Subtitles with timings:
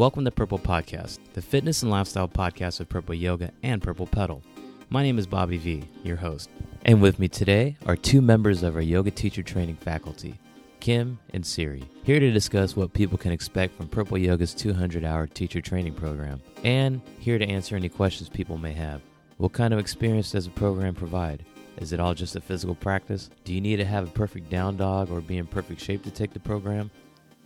[0.00, 4.42] Welcome to Purple Podcast, the fitness and lifestyle podcast of Purple Yoga and Purple Pedal.
[4.88, 6.48] My name is Bobby V, your host.
[6.86, 10.40] And with me today are two members of our yoga teacher training faculty,
[10.80, 15.26] Kim and Siri, here to discuss what people can expect from Purple Yoga's 200 hour
[15.26, 19.02] teacher training program, and here to answer any questions people may have.
[19.36, 21.44] What kind of experience does the program provide?
[21.76, 23.28] Is it all just a physical practice?
[23.44, 26.10] Do you need to have a perfect down dog or be in perfect shape to
[26.10, 26.90] take the program?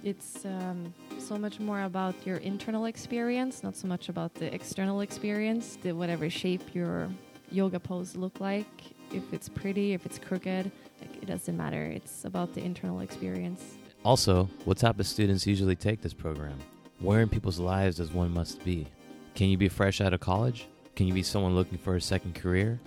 [0.04, 5.00] It's um, so much more about your internal experience, not so much about the external
[5.00, 7.08] experience, the whatever shape your
[7.50, 8.66] yoga pose look like.
[9.14, 10.70] If it's pretty, if it's crooked,
[11.00, 11.86] like, it doesn't matter.
[11.86, 13.78] It's about the internal experience.
[14.04, 16.58] Also, what type of students usually take this program?
[16.98, 18.86] Where in people's lives does one must be?
[19.34, 20.68] Can you be fresh out of college?
[20.96, 22.78] Can you be someone looking for a second career?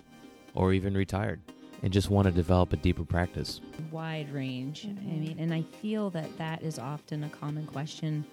[0.54, 1.42] Or even retired
[1.84, 3.62] and just want to develop a deeper practice?
[3.92, 4.86] wide range.
[4.86, 5.20] I Mhm.
[5.22, 8.26] mean, and I feel that that is often a common question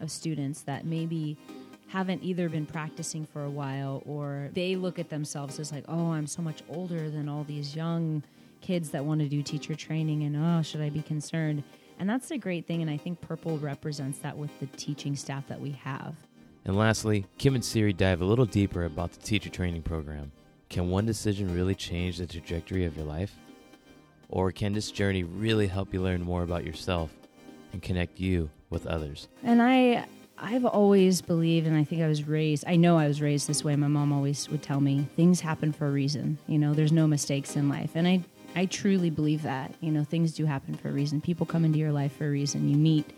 [0.00, 1.36] of students that maybe
[1.88, 6.12] haven't either been practicing for a while or they look at themselves as like, oh,
[6.12, 8.22] I'm so much older than all these young
[8.62, 11.62] kids that want to do teacher training and oh, should I be concerned?
[11.98, 12.80] And that's a great thing.
[12.80, 16.14] And I think Purple represents that with the teaching staff that we have.
[16.64, 20.32] And lastly, Kim and Siri dive a little deeper about the teacher training program.
[20.72, 23.36] Can one decision really change the trajectory of your life?
[24.30, 27.12] Or can this journey really help you learn more about yourself
[27.74, 29.28] and connect you with others?
[29.42, 30.06] And I
[30.38, 33.62] I've always believed and I think I was raised I know I was raised this
[33.62, 33.76] way.
[33.76, 36.38] My mom always would tell me things happen for a reason.
[36.46, 37.90] You know, there's no mistakes in life.
[37.94, 38.24] And I
[38.56, 39.74] I truly believe that.
[39.82, 41.20] You know, things do happen for a reason.
[41.20, 42.70] People come into your life for a reason.
[42.70, 43.10] You meet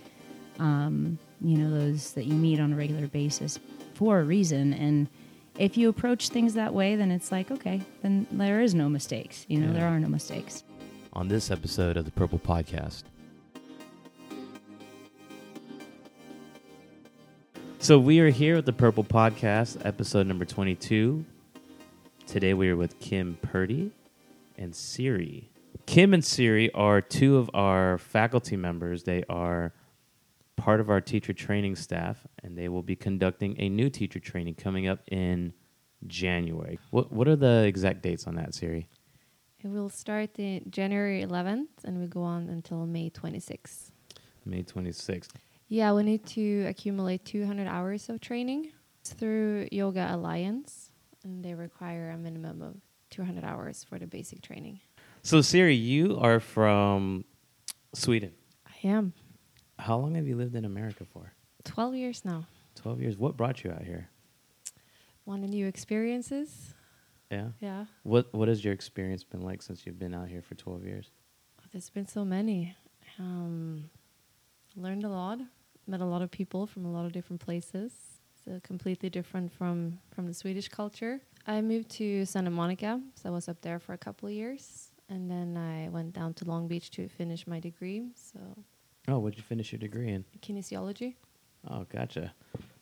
[0.58, 3.60] um, you know, those that you meet on a regular basis
[3.94, 5.08] for a reason and
[5.58, 9.44] if you approach things that way, then it's like, okay, then there is no mistakes.
[9.48, 9.72] You know, Yeah.
[9.80, 10.64] there are no mistakes.
[11.12, 13.04] On this episode of the Purple Podcast.
[17.78, 21.24] So we are here with the Purple Podcast, episode number 22.
[22.26, 23.92] Today we are with Kim Purdy
[24.56, 25.50] and Siri.
[25.86, 29.02] Kim and Siri are two of our faculty members.
[29.04, 29.72] They are
[30.56, 34.54] part of our teacher training staff, and they will be conducting a new teacher training
[34.54, 35.52] coming up in
[36.06, 36.78] January.
[36.90, 38.88] What What are the exact dates on that, Siri?
[39.62, 43.92] It will start in January 11th and we go on until May 26th.
[44.44, 45.30] May 26th.
[45.68, 50.90] Yeah, we need to accumulate 200 hours of training It's through Yoga Alliance,
[51.24, 52.76] and they require a minimum of
[53.08, 54.80] 200 hours for the basic training.
[55.22, 57.24] So, Siri, you are from
[57.94, 58.32] Sweden.
[58.66, 59.14] I am
[59.78, 61.32] How long have you lived in America for?
[61.64, 62.46] 12 years now.
[62.76, 63.16] 12 years.
[63.16, 64.08] What brought you out here?
[65.26, 66.74] Want new experiences?
[67.30, 67.48] Yeah.
[67.60, 67.86] Yeah.
[68.02, 71.10] What What has your experience been like since you've been out here for 12 years?
[71.72, 72.76] There's been so many.
[73.18, 73.90] Um,
[74.76, 75.38] learned a lot.
[75.86, 77.92] Met a lot of people from a lot of different places.
[78.44, 81.20] So completely different from from the Swedish culture.
[81.46, 84.92] I moved to Santa Monica, so I was up there for a couple of years,
[85.08, 88.08] and then I went down to Long Beach to finish my degree.
[88.14, 88.38] So
[89.08, 90.24] Oh, what'd you finish your degree in?
[90.40, 91.14] kinesiology.
[91.70, 92.32] Oh, gotcha.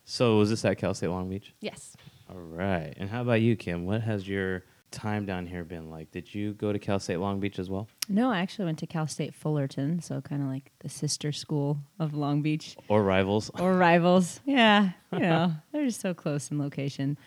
[0.05, 1.53] So, was this at Cal State Long Beach?
[1.61, 1.95] Yes.
[2.29, 2.93] All right.
[2.97, 3.85] And how about you, Kim?
[3.85, 6.11] What has your time down here been like?
[6.11, 7.87] Did you go to Cal State Long Beach as well?
[8.09, 11.77] No, I actually went to Cal State Fullerton, so kind of like the sister school
[11.99, 12.75] of Long Beach.
[12.89, 13.49] Or rivals?
[13.59, 14.39] or rivals.
[14.45, 17.17] Yeah, you know, they're just so close in location.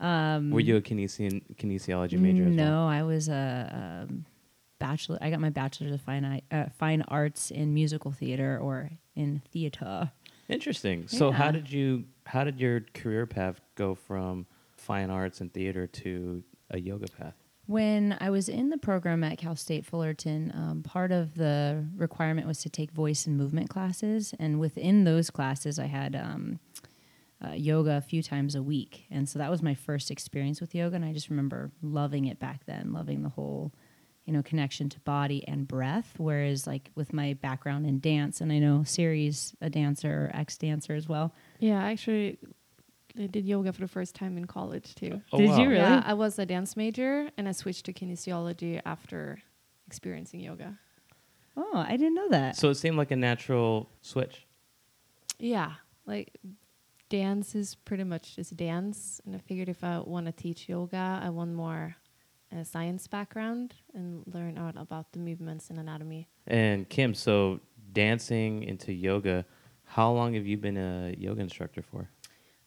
[0.00, 2.56] Um, Were you a kinesi- kinesiology major as well?
[2.56, 4.24] No, I was a, um
[4.86, 5.18] bachelor.
[5.20, 10.10] I got my bachelor's of fine uh, fine arts in musical theater or in theater.
[10.48, 11.08] Interesting.
[11.08, 14.46] So how did you how did your career path go from
[14.76, 17.34] fine arts and theater to a yoga path?
[17.66, 22.46] When I was in the program at Cal State Fullerton, um, part of the requirement
[22.46, 26.60] was to take voice and movement classes, and within those classes, I had um,
[27.42, 30.74] uh, yoga a few times a week, and so that was my first experience with
[30.74, 33.72] yoga, and I just remember loving it back then, loving the whole,
[34.24, 36.14] you know, connection to body and breath.
[36.16, 40.56] Whereas, like with my background in dance, and I know Siri's a dancer, or ex
[40.56, 41.34] dancer as well.
[41.58, 42.38] Yeah, actually,
[43.18, 45.20] I did yoga for the first time in college too.
[45.32, 45.58] Oh, Did wow.
[45.58, 45.80] you really?
[45.80, 49.40] Yeah, I was a dance major, and I switched to kinesiology after
[49.86, 50.78] experiencing yoga.
[51.56, 52.56] Oh, I didn't know that.
[52.56, 54.46] So it seemed like a natural switch.
[55.38, 55.74] Yeah,
[56.06, 56.36] like
[57.08, 61.20] dance is pretty much just dance, and I figured if I want to teach yoga,
[61.22, 61.94] I want more
[62.54, 66.28] uh, science background and learn out about the movements and anatomy.
[66.46, 67.60] And Kim, so
[67.92, 69.44] dancing into yoga,
[69.84, 72.08] how long have you been a yoga instructor for?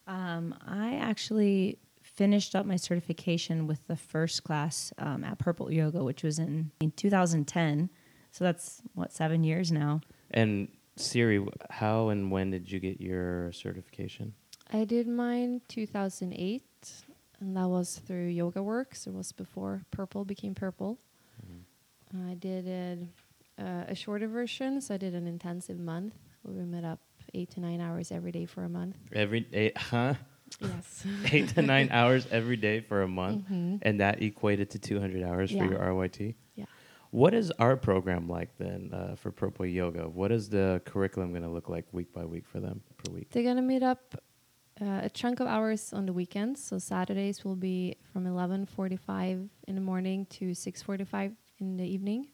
[0.07, 6.03] Um, I actually finished up my certification with the first class um, at Purple Yoga,
[6.03, 7.89] which was in, in 2010.
[8.31, 10.01] So that's what seven years now.
[10.31, 14.33] And Siri, how and when did you get your certification?
[14.71, 16.63] I did mine 2008,
[17.39, 19.07] and that was through Yoga Works.
[19.07, 20.97] It was before Purple became Purple.
[22.29, 22.99] I did it,
[23.59, 26.99] uh, a shorter version, so I did an intensive month where we met up
[27.33, 28.95] eight to nine hours every day for a month.
[29.13, 30.13] Every eight, huh?
[30.61, 31.05] Yes.
[31.33, 33.79] Eight to nine hours every day for a month, Mhm.
[33.81, 35.65] and that equated to 200 hours Yeah.
[35.65, 36.35] for your RYT.
[36.55, 36.63] Yeah.
[37.11, 40.07] What is our program like then uh, for Purple Yoga?
[40.07, 43.29] What is the curriculum going to look like week by week for them per week?
[43.31, 44.15] They're gonna meet up
[44.81, 46.63] uh, a chunk of hours on the weekends.
[46.63, 52.27] So Saturdays will be from 11:45 in the morning to 6:45 in the evening,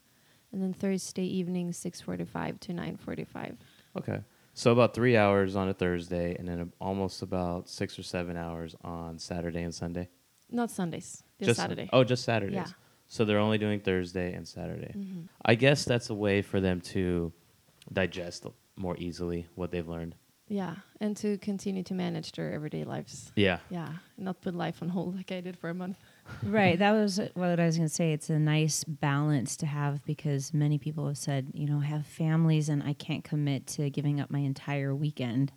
[0.51, 3.57] and then Thursday evening 6:45 to 9:45.
[3.98, 4.22] Okay.
[4.56, 8.75] So about three hours on a Thursday, and then almost about six or seven hours
[8.84, 10.10] on Saturday and Sunday.
[10.51, 11.90] Not Sundays, just, Sun- Saturday.
[11.92, 12.56] Oh, just Saturdays.
[12.56, 12.68] Yeah.
[13.07, 14.94] So they're only doing Thursday and Saturday.
[14.95, 15.28] Mhm.
[15.44, 17.31] I guess that's a way for them to
[17.92, 18.45] digest
[18.75, 20.16] more easily what they've learned.
[20.54, 23.32] Yeah, and to continue to manage their everyday lives.
[23.36, 23.58] Yeah.
[23.72, 23.90] Yeah,
[24.20, 25.98] not put life on hold like I did for a month.
[26.44, 26.78] right.
[26.78, 28.14] That was what I was going to say.
[28.14, 32.06] It's a nice balance to have because many people have said, you know, I have
[32.06, 35.52] families and I can't commit to giving up my entire weekend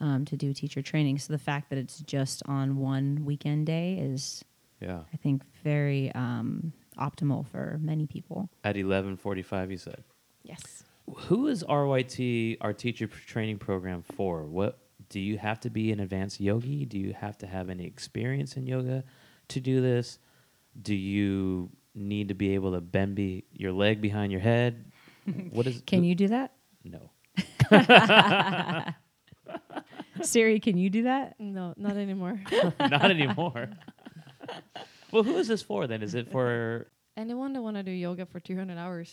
[0.00, 1.18] um, to do teacher training.
[1.18, 4.44] So the fact that it's just on one weekend day is,
[4.80, 5.00] Yeah.
[5.12, 8.48] I think, very um, optimal for many people.
[8.62, 10.04] At 11:45 you said.
[10.44, 10.84] Yes.
[11.26, 14.44] Who is RYT our teacher training program for?
[14.44, 16.84] What do you have to be an advanced yogi?
[16.84, 19.04] Do you have to have any experience in yoga
[19.48, 20.18] to do this?
[20.80, 24.84] Do you need to be able to bend be your leg behind your head?
[25.52, 26.52] What is Can you do that?
[26.84, 27.10] No.
[30.22, 31.34] Siri, can you do that?
[31.38, 32.40] No, not anymore.
[32.80, 33.70] Not anymore.
[35.12, 36.02] well, who is this for then?
[36.02, 39.12] Is it for Anyone that want to do yoga for 200 hours.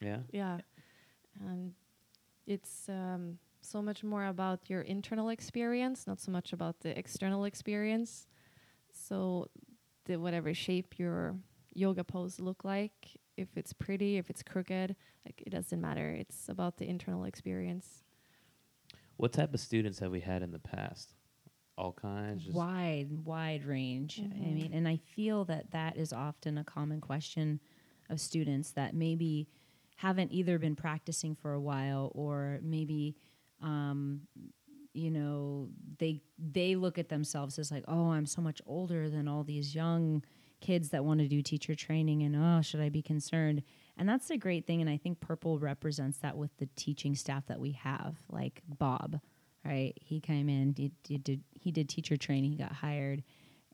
[0.00, 0.18] yeah?
[0.32, 0.58] Yeah.
[1.40, 1.72] And
[2.46, 7.44] it's um, so much more about your internal experience, not so much about the external
[7.44, 8.26] experience.
[8.92, 9.48] So,
[10.04, 11.36] the whatever shape your
[11.74, 12.92] yoga pose look like,
[13.36, 16.10] if it's pretty, if it's crooked, like it doesn't matter.
[16.10, 18.02] It's about the internal experience.
[19.16, 21.14] What type of students have we had in the past?
[21.78, 22.44] All kinds.
[22.48, 24.20] Wide, wide range.
[24.20, 24.54] I Mhm.
[24.54, 27.60] mean, and I feel that that is often a common question
[28.10, 29.48] of students that maybe
[30.02, 33.14] haven't either been practicing for a while or maybe,
[33.62, 34.22] um,
[34.92, 35.68] you know,
[35.98, 39.76] they they look at themselves as like, oh, I'm so much older than all these
[39.76, 40.24] young
[40.60, 43.62] kids that want to do teacher training, and oh, should I be concerned?
[43.96, 47.46] And that's a great thing, and I think Purple represents that with the teaching staff
[47.46, 49.20] that we have, like Bob
[49.64, 49.96] right?
[50.00, 53.22] He came in, did, he did teacher training, he got hired,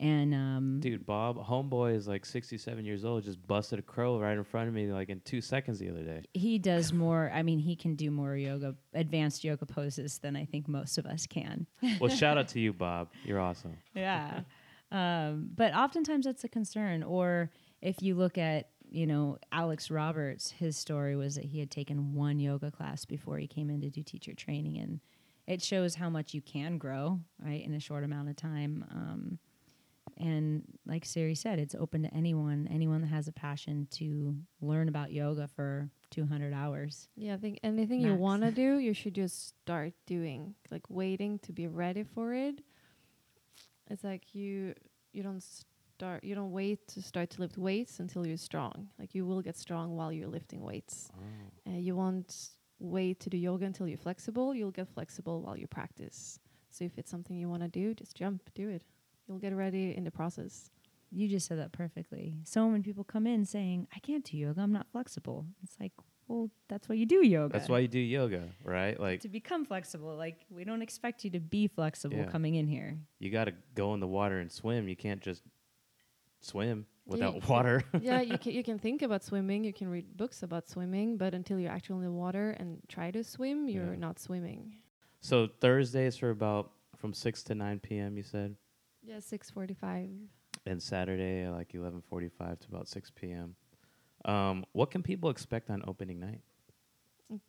[0.00, 4.36] and um, Dude, Bob, homeboy is like 67 years old, just busted a crow right
[4.36, 6.22] in front of me like in two seconds the other day.
[6.34, 7.30] he does more.
[7.34, 11.06] I mean, he can do more yoga, advanced yoga poses than I think most of
[11.06, 11.66] us can.
[12.00, 13.08] Well, shout out to you, Bob.
[13.24, 13.76] You're awesome.
[13.94, 14.42] yeah,
[14.92, 17.02] um, but oftentimes that's a concern.
[17.02, 17.50] Or
[17.82, 22.14] if you look at you know Alex Roberts, his story was that he had taken
[22.14, 25.00] one yoga class before he came in to do teacher training, and
[25.46, 28.84] it shows how much you can grow right in a short amount of time.
[28.92, 29.38] Um,
[30.18, 34.88] and like Siri said, it's open to anyone, anyone that has a passion to learn
[34.88, 37.08] about yoga for 200 hours.
[37.16, 40.54] Yeah, I think anything you want to do, you should just start doing.
[40.70, 42.60] Like waiting to be ready for it.
[43.90, 44.74] It's like you
[45.12, 48.88] you don't start you don't wait to start to lift weights until you're strong.
[48.98, 51.10] Like you will get strong while you're lifting weights.
[51.16, 51.72] Oh.
[51.72, 52.50] Uh, you won't
[52.80, 54.54] wait to do yoga until you're flexible.
[54.54, 56.38] You'll get flexible while you practice.
[56.70, 58.82] So if it's something you want to do, just jump, do it.
[59.28, 60.70] You'll get ready in the process.
[61.10, 62.36] You just said that perfectly.
[62.44, 65.46] So many people come in saying, I can't do yoga, I'm not flexible.
[65.62, 65.92] It's like,
[66.26, 67.52] well, that's why you do yoga.
[67.52, 68.98] That's why you do yoga, right?
[69.00, 70.14] Like to become flexible.
[70.16, 72.24] Like we don't expect you to be flexible Yeah.
[72.26, 72.98] coming in here.
[73.18, 74.88] you got to go in the water and swim.
[74.88, 75.42] You can't just
[76.40, 77.82] swim without you- water.
[78.00, 81.34] yeah, you can you can think about swimming, you can read books about swimming, but
[81.34, 83.98] until you're actually in the water and try to swim, you're Yeah.
[83.98, 84.74] not swimming.
[85.20, 88.16] so Thursdays for about from 6 to 9 p.m.
[88.16, 88.56] you said,
[89.08, 90.10] Yeah, six forty-five.
[90.66, 93.56] and Saturday like 11:45 to about 6 p.m.
[94.24, 96.42] Um, what can people expect on opening night?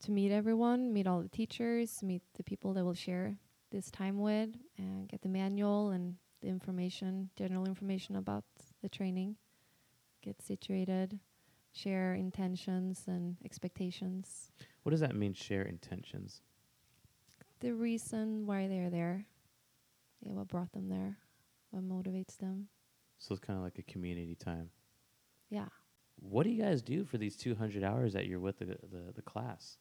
[0.04, 3.36] To meet everyone, meet all the teachers, meet the people that will share
[3.72, 8.46] this time with, and get the manual and the information, general information about
[8.82, 9.36] the training.
[10.22, 11.20] Get situated,
[11.74, 14.52] share intentions and expectations.
[14.84, 15.34] What does that mean?
[15.34, 16.42] Share intentions.
[17.60, 19.26] The reason why they're there.
[20.22, 21.18] Yeah, what brought them there?
[21.72, 22.68] What motivates them?
[23.18, 24.70] So it's kind of like a community time.
[25.50, 25.68] Yeah.
[26.16, 29.22] What do you guys do for these 200 hours that you're with the the, the
[29.22, 29.78] class?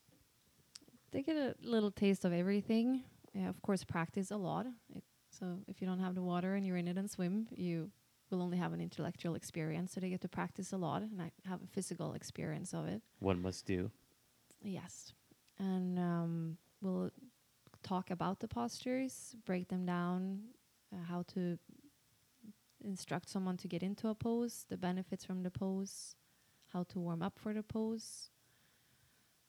[1.10, 3.02] they get a little taste of everything.
[3.34, 4.66] Yeah, of course, practice a lot.
[4.94, 7.90] It, so if you don't have the water and you're in it and swim, you
[8.30, 9.92] will only have an intellectual experience.
[9.92, 13.02] So they get to practice a lot and I have a physical experience of it.
[13.20, 13.90] One must do.
[14.62, 15.12] Yes.
[15.58, 17.10] And um, we'll
[17.82, 20.40] talk about the postures, break them down,
[20.92, 21.58] uh, how to
[22.84, 26.14] instruct someone to get into a pose, the benefits from the pose,
[26.72, 28.30] how to warm up for the pose,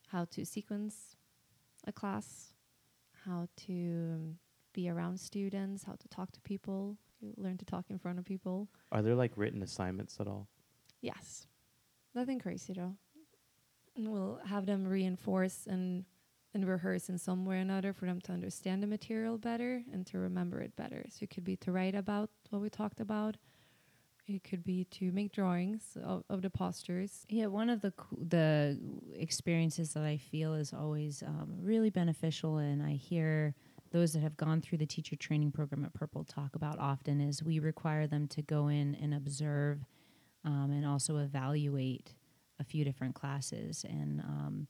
[0.07, 1.15] how to sequence
[1.85, 2.53] a class,
[3.25, 4.35] how to
[4.73, 6.97] be around students, how to talk to people.
[7.21, 8.67] You learn to talk in front of people.
[8.91, 10.47] Are there like written assignments at all?
[11.01, 11.47] Yes.
[12.15, 12.95] Nothing crazy though.
[13.95, 16.05] And we'll have them reinforce and
[16.53, 20.05] and rehearse in some way or another for them to understand the material better and
[20.07, 21.05] to remember it better.
[21.09, 23.37] So it could be to write about what we talked about.
[24.27, 27.25] It could be to make drawings of, of the postures.
[27.29, 28.79] Yeah, one of the the
[29.15, 33.55] experiences that I feel is always um, really beneficial, and I hear
[33.91, 37.41] those that have gone through the teacher training program at Purple talk about often is
[37.41, 39.83] we require them to go in and observe
[40.45, 42.13] um, and also evaluate
[42.59, 43.85] a few different classes.
[43.89, 44.67] And um,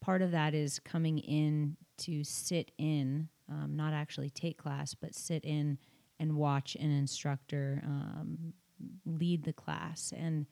[0.00, 5.14] part of that is coming in to sit in, um, not actually take class, but
[5.14, 5.78] sit in
[6.22, 8.54] and watch an instructor um,
[9.04, 10.12] lead the class.
[10.16, 10.46] And,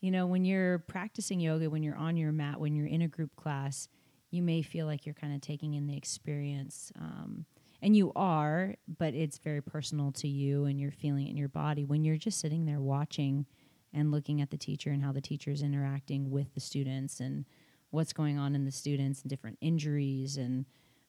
[0.00, 3.08] you know, when you're practicing yoga, when you're on your mat, when you're in a
[3.08, 3.88] group class,
[4.30, 6.92] you may feel like you're kind of taking in the experience.
[7.00, 7.46] Um,
[7.82, 11.48] and you are, but it's very personal to you and you're feeling it in your
[11.48, 11.84] body.
[11.84, 13.44] When you're just sitting there watching
[13.92, 17.44] and looking at the teacher and how the teacher is interacting with the students and
[17.90, 20.64] what's going on in the students and different injuries and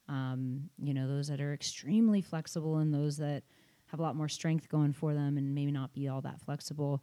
[0.08, 3.44] um, you know those that are extremely flexible and those that
[3.92, 7.02] have a lot more strength going for them and maybe not be all that flexible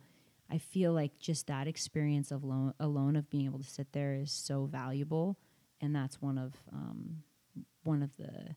[0.50, 4.14] i feel like just that experience of lo- alone of being able to sit there
[4.14, 5.36] is so valuable
[5.80, 7.22] and that's one of um,
[7.84, 8.54] one of the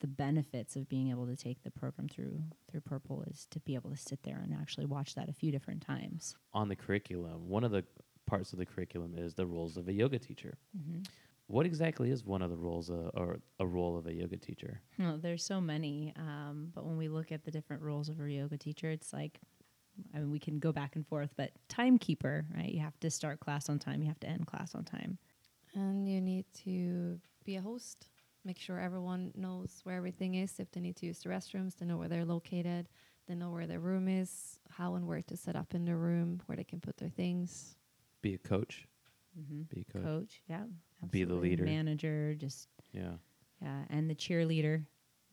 [0.00, 3.74] the benefits of being able to take the program through through Purple is to be
[3.74, 6.36] able to sit there and actually watch that a few different times.
[6.52, 7.84] On the curriculum, one of the
[8.26, 10.56] parts of the curriculum is the roles of a yoga teacher.
[11.50, 14.80] What exactly is one of the roles uh, or a role of a yoga teacher?
[15.00, 18.30] Well, there's so many, um, but when we look at the different roles of a
[18.30, 19.40] yoga teacher, it's like,
[20.14, 22.70] I mean, we can go back and forth, but timekeeper, right?
[22.70, 25.18] You have to start class on time, you have to end class on time.
[25.74, 28.06] And you need to be a host.
[28.44, 30.60] Make sure everyone knows where everything is.
[30.60, 32.88] If they need to use the restrooms, they know where they're located.
[33.26, 36.42] They know where their room is, how and where to set up in their room,
[36.46, 37.74] where they can put their things.
[38.22, 38.86] Be a coach.
[39.40, 39.62] Mm-hmm.
[39.74, 40.02] Be a coach.
[40.04, 40.64] Coach, yeah,
[41.10, 41.64] Be the leader.
[41.64, 43.12] manager, just Yeah.
[43.62, 44.84] yeah, and the cheerleader,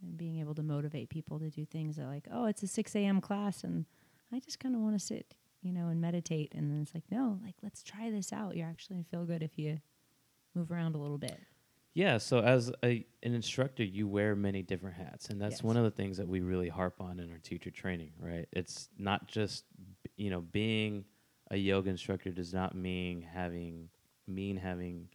[0.02, 2.96] and being able to motivate people to do things that like, oh, it's a six
[2.96, 3.20] a.m.
[3.22, 3.86] class, and
[4.32, 7.04] I just kind of want to sit, you know, and meditate, and then it's like,
[7.12, 8.56] no, like let's try this out.
[8.56, 9.80] You're actually gonna feel good if you
[10.56, 11.40] move around a little bit.
[11.94, 15.64] Yeah, so as a, an instructor, you wear many different hats, and that's Yes.
[15.64, 18.48] one of the things that we really harp on in our teacher training, right?
[18.54, 19.66] It's not just
[20.16, 21.06] you know being
[21.50, 23.90] a yoga instructor does not mean having
[24.28, 25.08] mean having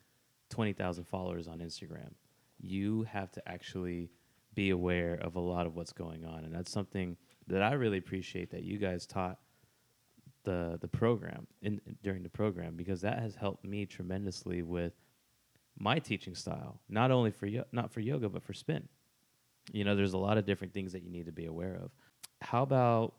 [0.50, 2.12] twenty thousand followers on Instagram.
[2.61, 4.11] You have to actually
[4.54, 7.16] be aware of a lot of what's going on, and that's something
[7.49, 9.38] that I really appreciate that you guys taught
[10.45, 14.92] the the program in during the program because that has helped me tremendously with
[15.78, 18.88] my teaching style, not only for yo- not for yoga but for spin.
[19.73, 21.90] You know, there's a lot of different things that you need to be aware of.
[22.40, 23.14] How about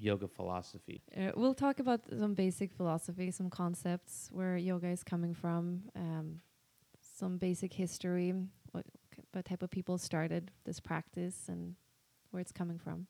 [0.00, 1.02] yoga philosophy?
[1.16, 6.40] Uh, we'll talk about some basic philosophy, some concepts, where yoga is coming from, um,
[7.18, 8.34] some basic history,
[8.72, 8.84] what,
[9.32, 11.74] what type of people started this practice, and
[12.30, 13.06] where it's coming from.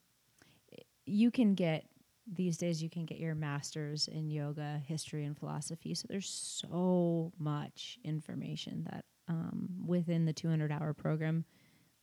[1.07, 1.87] You can get
[2.27, 2.83] these days.
[2.83, 5.95] You can get your master's in yoga history and philosophy.
[5.95, 11.45] So there's so much information that um, within the 200 hour program.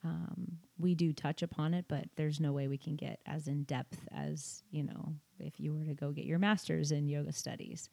[0.03, 3.63] Um, we do touch upon it, but there's no way we can get as in
[3.63, 7.89] depth as you know if you were to go get your master's in yoga studies.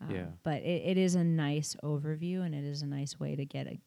[0.00, 0.26] Um, Yeah.
[0.44, 3.66] But it, it is a nice overview, and it is a nice way to get
[3.66, 3.78] a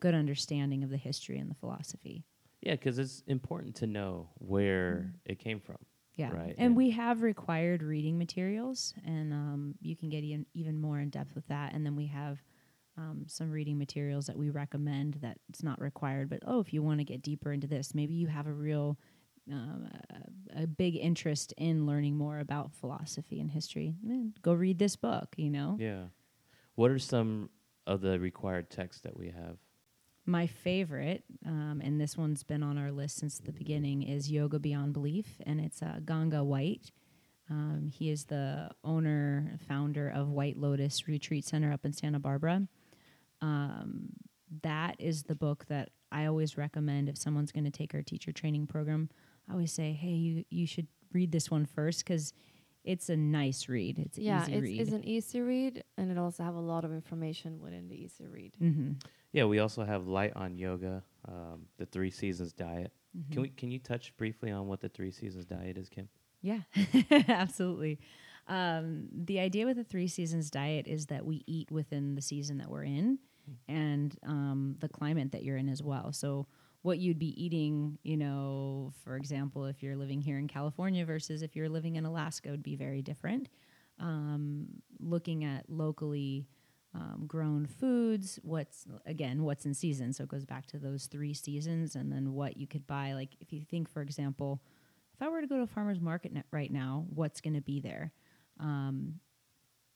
[0.00, 2.24] good understanding of the history and the philosophy.
[2.60, 5.78] Yeah, because it's important to know where it came from.
[6.16, 6.30] Yeah.
[6.30, 6.54] Right.
[6.58, 11.08] And we have required reading materials, and um, you can get even, even more in
[11.08, 11.72] depth with that.
[11.72, 12.42] And then we have
[12.98, 16.82] um, some reading materials that we recommend that it's not required, but oh, if you
[16.82, 18.98] want to get deeper into this, maybe you have a real
[19.50, 19.88] um,
[20.54, 23.94] a, a big interest in learning more about philosophy and history.
[24.08, 25.34] eh, Go read this book.
[25.36, 25.76] You know.
[25.80, 26.04] Yeah.
[26.74, 27.50] What are some
[27.86, 29.56] of the required texts that we have?
[30.24, 34.60] My favorite, um, and this one's been on our list since the beginning, is Yoga
[34.60, 36.92] Beyond Belief, and it's uh, Ganga White.
[37.50, 42.68] Um, he is the owner, founder of White Lotus Retreat Center up in Santa Barbara.
[43.42, 44.08] Um,
[44.62, 48.32] that is the book that I always recommend if someone's going to take our teacher
[48.32, 49.08] training program.
[49.48, 52.32] I always say, hey, you you should read this one first because
[52.84, 53.98] it's a nice read.
[53.98, 54.80] It's an yeah, easy it's, read.
[54.80, 58.26] it's an easy read, and it also have a lot of information within the easy
[58.26, 58.52] read.
[58.60, 58.92] mm-hmm.
[59.32, 62.92] Yeah, we also have Light on Yoga, um, the Three Seasons Diet.
[63.16, 63.32] Mm-hmm.
[63.32, 63.48] Can we?
[63.48, 66.08] Can you touch briefly on what the Three Seasons Diet is, Kim?
[66.42, 66.60] Yeah,
[67.28, 68.00] absolutely.
[68.48, 72.58] Um, the idea with the three seasons diet is that we eat within the season
[72.58, 73.20] that we're in
[73.68, 76.12] and um, the climate that you're in as well.
[76.12, 76.46] So,
[76.82, 81.42] what you'd be eating, you know, for example, if you're living here in California versus
[81.42, 83.48] if you're living in Alaska, would be very different.
[84.00, 84.66] Um,
[84.98, 86.48] looking at locally
[86.94, 90.12] um, grown foods, what's again, what's in season.
[90.12, 93.12] So, it goes back to those three seasons and then what you could buy.
[93.12, 94.60] Like, if you think, for example,
[95.14, 97.80] if I were to go to a farmer's market right now, what's going to be
[97.80, 98.12] there?
[98.58, 99.20] Um,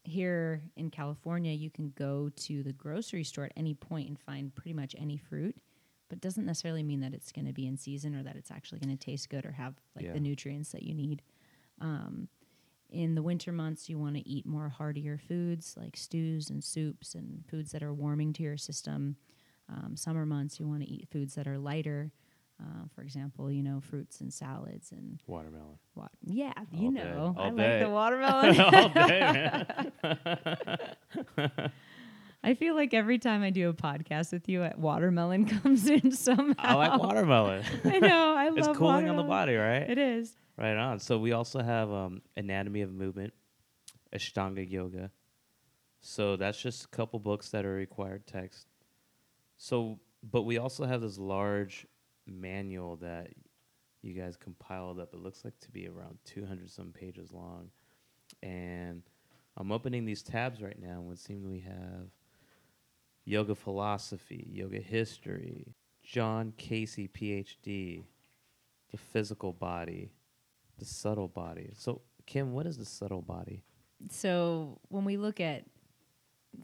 [0.06, 4.54] here in California, you can go to the grocery store at any point and find
[4.54, 5.56] pretty much any fruit,
[6.08, 8.50] but it doesn't necessarily mean that it's going to be in season or that it's
[8.50, 10.12] actually going to taste good or have like Yeah.
[10.12, 11.22] the nutrients that you need.
[11.80, 12.28] Um,
[12.88, 17.14] in the winter months, you want to eat more heartier foods like stews and soups
[17.14, 19.16] and foods that are warming to your system.
[19.68, 22.12] Um, summer months, you want to eat foods that are lighter.
[22.60, 25.78] Uh, for example, you know, fruits and salads and Watermelon.
[25.92, 26.10] what?
[26.24, 27.02] Yeah, you All day.
[27.04, 27.80] know, I day.
[27.80, 28.60] like the watermelon.
[28.60, 29.20] All day,
[31.44, 31.70] man.
[32.42, 36.54] I feel like every time I do a podcast with you, watermelon comes in somehow.
[36.58, 37.64] I like watermelon.
[37.84, 38.34] I know.
[38.36, 39.88] I love it's cooling on the body, right?
[39.90, 40.32] It is.
[40.56, 40.98] Right on.
[41.00, 43.34] So we also have um, anatomy of movement,
[44.14, 45.10] Ashtanga yoga.
[46.00, 48.66] So that's just a couple books that are required text.
[49.56, 51.84] So, but we also have this large
[52.26, 53.28] manual that
[54.02, 55.12] you guys compiled up.
[55.12, 57.70] It looks like to be around 200 some pages long.
[58.42, 59.02] And
[59.56, 62.08] I'm opening these tabs right now, and it seems we have
[63.24, 68.04] yoga philosophy, yoga history, John Casey, PhD,
[68.90, 70.12] the physical body,
[70.78, 71.70] the subtle body.
[71.74, 73.62] So, Kim, what is the subtle body?
[74.10, 75.64] So when we look at,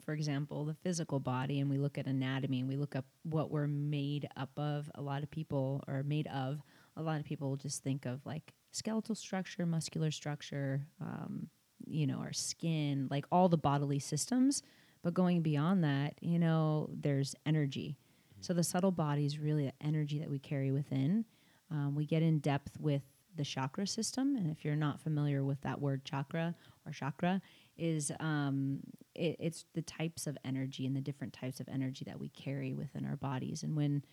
[0.04, 3.50] for example, the physical body, and we look at anatomy, and we look up what
[3.50, 6.62] we're made up of, a lot of people are made of.
[6.96, 11.48] A lot of people just think of like skeletal structure, muscular structure, um,
[11.86, 14.62] you know, our skin, like all the bodily systems.
[15.02, 17.96] But going beyond that, you know, there's energy.
[18.40, 21.24] So the subtle body is really the energy that we carry within.
[21.70, 23.02] Um, we get in depth with
[23.34, 27.40] the chakra system, and if you're not familiar with that word chakra or chakra,
[27.82, 28.78] is um,
[29.14, 32.72] it, it's the types of energy and the different types of energy that we carry
[32.72, 33.64] within our bodies.
[33.64, 34.04] And when,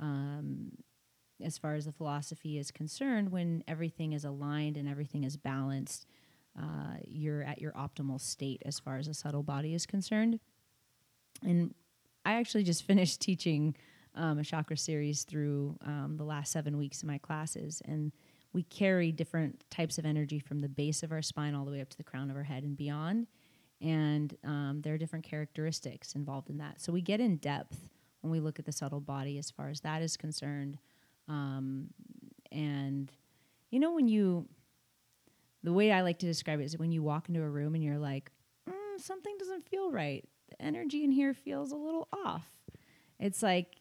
[0.00, 0.72] um,
[1.40, 6.04] as far as the philosophy is concerned, when everything is aligned and everything is balanced,
[6.60, 10.40] uh, you're at your optimal state as far as the subtle body is concerned.
[11.46, 11.74] And
[12.26, 13.76] I actually just finished teaching
[14.16, 18.12] um, a chakra series through um, the last seven weeks of my classes, and
[18.52, 21.80] we carry different types of energy from the base of our spine all the way
[21.80, 23.26] up to the crown of our head and beyond.
[23.80, 26.80] And um, there are different characteristics involved in that.
[26.80, 27.88] So we get in depth
[28.20, 30.78] when we look at the subtle body as far as that is concerned.
[31.28, 31.88] Um,
[32.52, 33.10] and
[33.70, 34.46] you know, when you,
[35.62, 37.82] the way I like to describe it is when you walk into a room and
[37.82, 38.30] you're like,
[38.68, 40.28] mm, something doesn't feel right.
[40.50, 42.50] The energy in here feels a little off.
[43.18, 43.76] It's like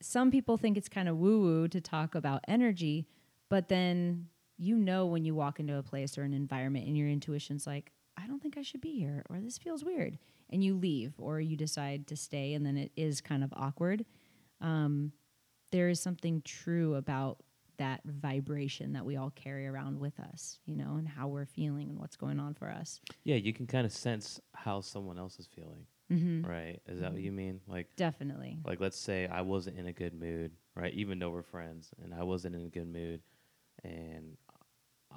[0.00, 3.06] some people think it's kind of woo woo to talk about energy,
[3.50, 7.08] but then you know when you walk into a place or an environment and your
[7.08, 10.18] intuition's like, I don't think I should be here, or this feels weird.
[10.50, 14.04] And you leave, or you decide to stay, and then it is kind of awkward.
[14.60, 15.12] Um,
[15.72, 17.38] there is something true about
[17.78, 21.88] that vibration that we all carry around with us, you know, and how we're feeling
[21.88, 23.00] and what's going on for us.
[23.24, 26.44] Yeah, you can kind of sense how someone else is feeling, Mm-hmm.
[26.50, 26.80] right?
[26.88, 27.60] Is that what you mean?
[27.68, 28.58] Like, Definitely.
[28.64, 30.92] like let's say I wasn't in a good mood, right?
[30.92, 33.22] Even though we're friends, and I wasn't in a good mood,
[33.84, 34.36] and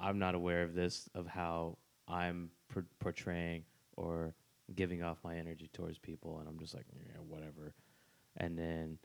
[0.00, 3.64] I'm not aware of this of how I'm por- portraying
[3.96, 4.34] or
[4.74, 7.74] giving off my energy towards people, and I'm just like, yeah, whatever.
[8.36, 8.98] And then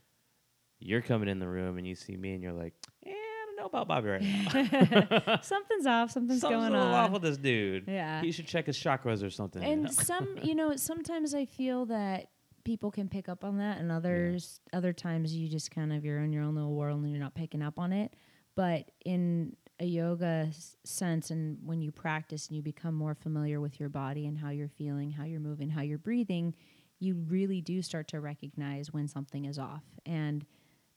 [0.80, 2.74] you're coming in the room and you see me, and you're like,
[3.06, 5.40] yeah, I don't know about Bobby right now.
[5.42, 6.12] Something's off.
[6.12, 7.06] Something's, Something's going a little on.
[7.06, 7.84] off with this dude.
[7.88, 8.22] Yeah.
[8.22, 9.62] he should check his chakras or something.
[9.62, 9.84] you know?
[9.86, 12.30] and some you know sometimes i feel that
[12.64, 16.20] people can pick up on that and others other times you just kind of you're
[16.20, 18.14] in your own little world and you're not picking up on it
[18.60, 20.50] but in a yoga
[20.84, 24.50] sense and when you practice and you become more familiar with your body and how
[24.50, 26.54] you're feeling how you're moving how you're breathing
[27.00, 30.46] you really do start to recognize when something is off and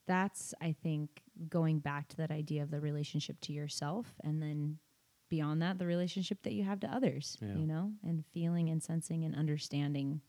[0.09, 4.77] that's i think going back to that idea of the relationship to yourself and then
[5.29, 7.55] beyond that the relationship that you have to others Yeah.
[7.55, 10.21] you know and feeling and sensing and understanding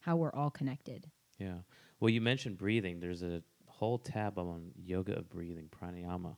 [0.00, 1.58] how we're all connected Yeah.
[2.00, 2.98] Well, you mentioned breathing.
[2.98, 6.36] There's a whole tab on yoga of breathing, pranayama.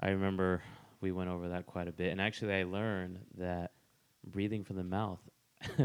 [0.00, 0.62] I remember
[1.00, 3.72] we went over that quite a bit, and actually, I learned that
[4.26, 5.20] breathing from the mouth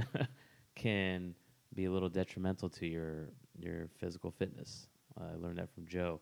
[0.76, 1.36] can
[1.74, 4.88] be a little detrimental to your your physical fitness.
[5.20, 6.22] I learned that from Joe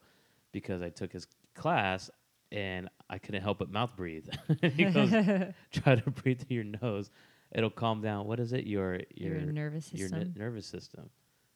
[0.52, 2.10] because I took his class
[2.52, 4.28] and I couldn't help but mouth breathe.
[4.62, 5.12] he goes,
[5.72, 7.12] "Try to breathe through your nose;
[7.52, 8.66] it'll calm down." What is it?
[8.66, 10.34] Your Your nervous Your system.
[10.36, 11.10] ne- nervous system.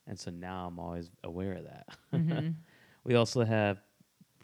[0.07, 1.87] And so now I'm always aware of that.
[2.13, 2.55] Mhm.
[3.03, 3.81] We also have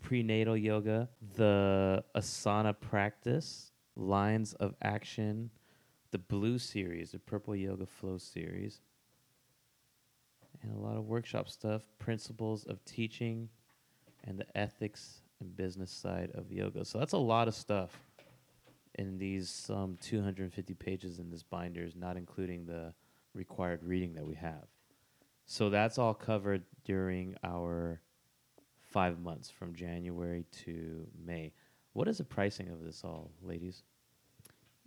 [0.01, 5.49] prenatal yoga, the asana practice, lines of action,
[6.12, 8.81] the blue series, the purple yoga flow series,
[10.62, 13.49] and a lot of workshop stuff, principles of teaching,
[14.23, 16.83] and the ethics and business side of yoga.
[16.86, 17.91] So that's a lot of stuff
[18.95, 22.93] in these um, 250 pages in this binder, is not including the
[23.33, 24.65] required reading that we have.
[25.45, 28.01] So that's all covered during our
[28.88, 31.54] five months from January to May.
[31.93, 33.84] What is the pricing of this all, ladies?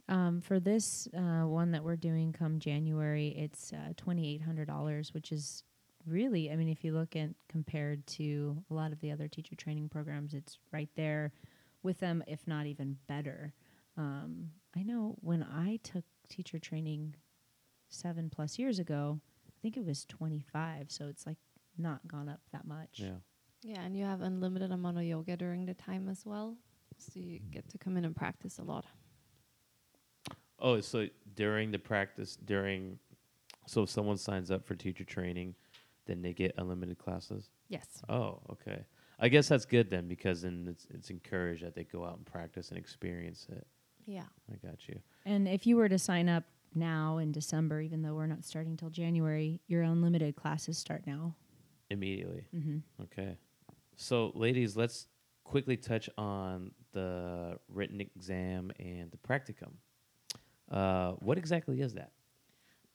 [0.09, 4.67] Um, for this uh, one that we're doing come January, it's uh, twenty eight hundred
[4.67, 5.63] dollars, which is
[6.07, 9.55] really, I mean, if you look at compared to a lot of the other teacher
[9.55, 11.33] training programs, it's right there
[11.83, 13.53] with them, if not even better.
[13.97, 17.15] Um, I know when I took teacher training
[17.89, 21.39] seven plus years ago, I think it was twenty five, so it's like
[21.77, 23.01] not gone up that much.
[23.01, 23.19] Yeah.
[23.62, 26.57] Yeah, and you have unlimited amount of yoga during the time as well,
[26.99, 28.87] so you get to come in and practice a lot.
[30.59, 32.99] Oh, so during the practice, during,
[33.66, 35.55] so if someone signs up for teacher training,
[36.07, 37.51] then they get unlimited classes?
[37.68, 38.03] Yes.
[38.09, 38.85] Oh, okay.
[39.18, 42.27] I guess that's good then because then it's, it's encouraged that they go out and
[42.27, 43.66] practice and experience it.
[44.07, 44.25] Yeah.
[44.51, 44.99] I got you.
[45.27, 46.44] And if you were to sign up
[46.75, 51.35] now in December, even though we're not starting till January, your unlimited classes start now.
[51.90, 52.46] Immediately.
[52.55, 52.79] Mm-hmm.
[53.03, 53.37] Okay.
[54.01, 55.09] So, ladies, let's
[55.45, 59.73] quickly touch on the written exam and the practicum.
[60.71, 62.13] Uh, what exactly is that?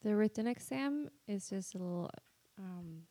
[0.02, 2.10] The written exam is just a little
[2.58, 3.02] um,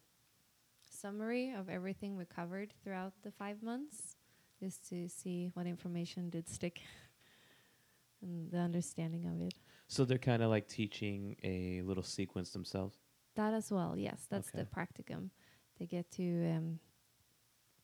[0.92, 4.18] summary of everything we covered throughout the five months,
[4.60, 6.82] just to see what information did stick
[8.22, 9.54] and the understanding of it.
[9.88, 12.98] So, they're kind of like teaching a little sequence themselves.
[13.36, 15.30] That as well, yes, that's the practicum.
[15.80, 16.80] They get to um,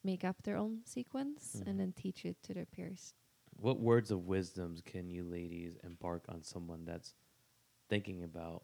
[0.04, 1.68] make up their own sequence Mhm.
[1.68, 3.14] and then teach it to their peers.
[3.58, 7.14] What words of wisdoms can you ladies embark on someone that's
[7.90, 8.64] thinking about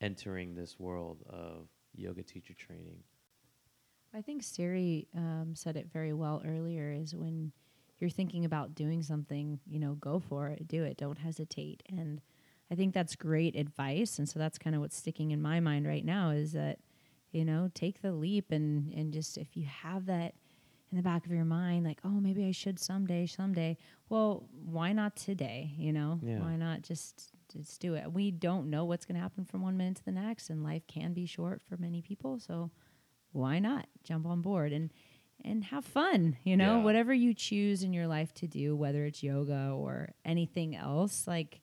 [0.00, 3.02] entering this world of yoga teacher training?
[4.12, 7.52] I think Siri um, said it very well earlier is when
[7.98, 11.82] you're thinking about doing something, you know, go for it, do it, don't hesitate.
[11.88, 12.20] And
[12.70, 14.18] I think that's great advice.
[14.18, 16.78] And so that's kind of what's sticking in my mind right now is that,
[17.34, 20.34] you know, take the leap and, and just if you have that
[20.90, 23.76] in the back of your mind, like, oh, maybe I should someday, someday.
[24.08, 25.72] Well, why not today?
[25.76, 26.38] You know, Yeah.
[26.40, 28.10] why not just just do it?
[28.12, 30.86] We don't know what's going to happen from one minute to the next, and life
[30.86, 32.38] can be short for many people.
[32.38, 32.70] So
[33.32, 34.90] why not jump on board and
[35.44, 36.36] and have fun?
[36.44, 36.82] You know, Yeah.
[36.84, 41.60] whatever you choose in your life to do, whether it's yoga or anything else, like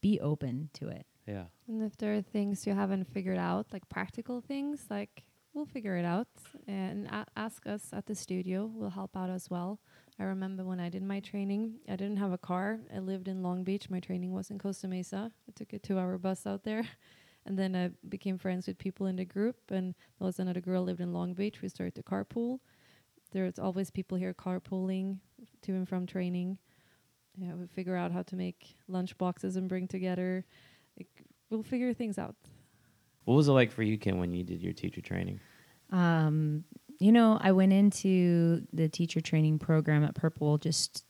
[0.00, 1.06] be open to it.
[1.30, 1.44] Yeah.
[1.68, 5.22] And if there are things you haven't figured out, like practical things, like
[5.54, 6.28] we'll figure it out
[6.66, 8.70] and ask us at the studio.
[8.72, 9.80] We'll help out as well.
[10.18, 12.80] I remember when I did my training, I didn't have a car.
[12.94, 13.88] I lived in Long Beach.
[13.88, 15.32] My training was in Costa Mesa.
[15.48, 16.84] I took a two hour bus out there.
[17.46, 19.56] And then I became friends with people in the group.
[19.70, 21.62] And there was another girl lived in Long Beach.
[21.62, 22.58] We started to carpool.
[23.32, 25.20] There's always people here carpooling
[25.62, 26.58] to and from training.
[27.38, 30.44] Yeah, we figure out how to make lunch boxes and bring together.
[31.00, 32.36] Like, we'll figure things out.
[33.24, 35.40] What was it like for you, Kim, when you did your teacher training?
[35.90, 36.64] Um,
[36.98, 41.04] you know, I went into the teacher training program at Purple just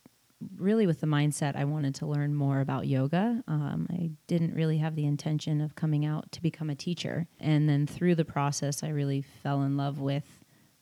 [0.57, 3.43] really with the mindset I wanted to learn more about yoga.
[3.47, 7.67] Um, I didn't really have the intention of coming out to become a teacher, and
[7.69, 10.23] then through the process, I really fell in love with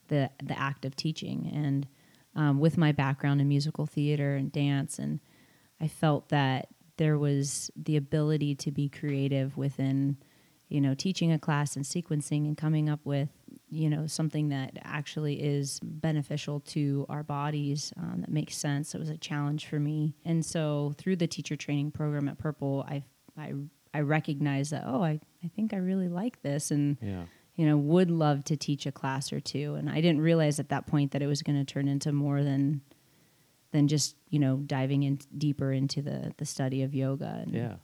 [0.08, 1.88] the the act of teaching, and
[2.36, 5.20] um, with my background in musical theater and dance, and
[5.82, 6.70] I felt that
[7.00, 10.18] there was the ability to be creative within
[10.72, 13.30] you know, teaching a class and sequencing and coming up with,
[13.72, 18.94] you know, something that actually is beneficial to our bodies um, that makes sense.
[18.94, 22.86] It was a challenge for me, and so through the teacher training program at Purple,
[22.88, 23.04] I
[23.36, 23.54] I
[23.96, 27.24] I recognized that oh, I I think I really like this, and Yeah.
[27.56, 29.74] you know, would love to teach a class or two.
[29.74, 32.44] And I didn't realize at that point that it was going to turn into more
[32.44, 32.82] than
[33.72, 37.42] than just you know diving in deeper into the the study of yoga.
[37.44, 37.76] And Yeah.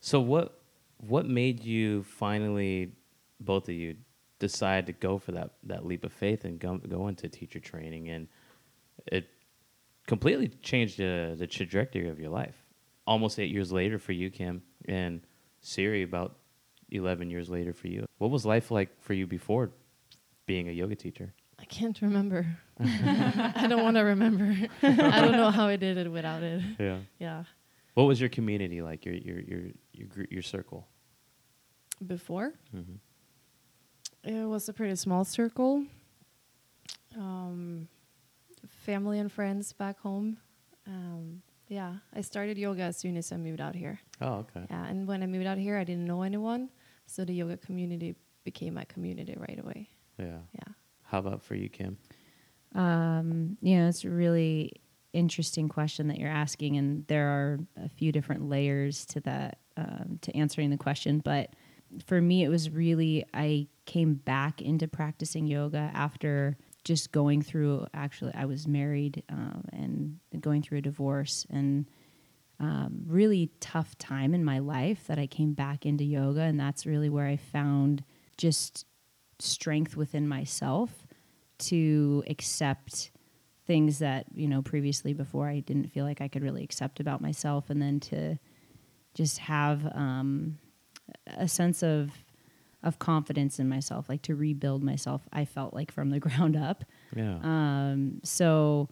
[0.00, 0.60] So what
[0.98, 2.92] what made you finally
[3.40, 3.96] both of you
[4.38, 8.08] decide to go for that that leap of faith and go go into teacher training,
[8.08, 8.28] and
[9.06, 9.28] it
[10.06, 12.56] completely changed the the trajectory of your life.
[13.06, 15.20] Almost eight years later for you, Kim, and
[15.60, 16.36] Siri about
[16.90, 18.06] eleven years later for you.
[18.18, 19.70] What was life like for you before
[20.46, 21.32] being a yoga teacher?
[21.58, 22.46] I can't remember.
[23.56, 24.56] I don't want to remember.
[24.82, 26.62] I don't know how I did it without it.
[26.78, 26.98] Yeah.
[27.18, 27.44] Yeah.
[27.94, 29.04] What was your community like?
[29.04, 29.60] Your your your
[29.92, 30.86] your gr- your circle.
[32.06, 32.96] Before, Mm-hmm.
[34.30, 35.84] it was a pretty small circle.
[37.18, 37.88] Um,
[38.68, 40.38] family and friends back home.
[40.86, 44.00] Um, yeah, I started yoga as soon as I moved out here.
[44.20, 44.66] Oh, okay.
[44.70, 46.70] Yeah, and when I moved out here, I didn't know anyone,
[47.06, 48.14] so the yoga community
[48.44, 49.90] became my community right away.
[50.18, 50.38] Yeah.
[50.54, 50.72] Yeah.
[51.04, 51.98] How about for you, Kim?
[52.74, 54.72] Um, you know, it's a really
[55.12, 60.18] interesting question that you're asking, and there are a few different layers to that um,
[60.22, 61.18] to answering the question.
[61.18, 61.54] But
[62.06, 67.86] for me, it was really I came back into practicing yoga after just going through.
[67.92, 71.86] Actually, I was married um, and going through a divorce and.
[72.62, 76.84] Um, really tough time in my life that I came back into yoga, and that's
[76.84, 78.04] really where I found
[78.36, 78.84] just
[79.38, 80.99] strength within myself
[81.60, 83.10] to accept
[83.66, 87.20] things that you know previously before I didn't feel like I could really accept about
[87.20, 88.36] myself, and then to
[89.14, 90.58] just have um,
[91.26, 92.10] a sense of
[92.82, 95.22] of confidence in myself, like to rebuild myself.
[95.32, 96.84] I felt like from the ground up.
[97.14, 97.38] Yeah.
[97.42, 98.88] Um, so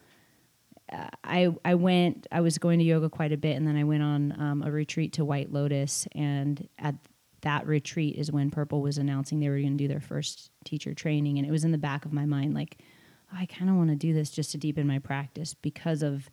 [0.93, 2.27] uh, I I went.
[2.31, 4.71] I was going to yoga quite a bit, and then I went on um, a
[4.71, 6.07] retreat to White Lotus.
[6.13, 6.95] And at
[7.43, 10.95] that retreat is when Purple was announcing they were going to do their first teacher
[10.95, 12.79] training, and it was in the back of my mind, like
[13.33, 16.31] oh, I kind of want to do this just to deepen my practice because of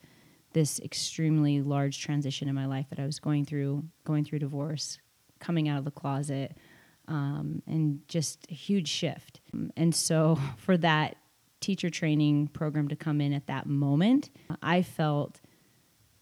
[0.54, 5.00] this extremely large transition in my life that I was going through, going through divorce,
[5.40, 6.58] coming out of the closet,
[7.08, 9.42] um, and just a huge shift.
[9.76, 11.18] And so for that
[11.60, 14.30] teacher training program to come in at that moment,
[14.62, 15.42] I felt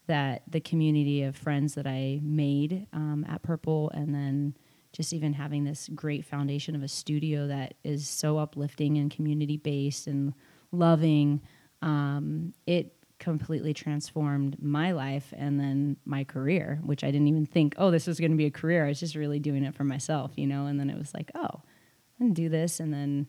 [0.06, 4.56] that the community of friends that I made um, at Purple, and then
[4.94, 9.56] just even having this great foundation of a studio that is so uplifting and community
[9.56, 10.32] based and
[10.70, 11.42] loving,
[11.82, 17.74] um, it completely transformed my life and then my career, which I didn't even think,
[17.76, 18.84] oh, this was going to be a career.
[18.84, 20.66] I was just really doing it for myself, you know.
[20.66, 21.62] And then it was like, oh,
[22.20, 23.26] I'm going to do this, and then